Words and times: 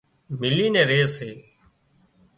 ملينَ 0.39 0.75
ري 0.89 1.01
سي 1.15 1.31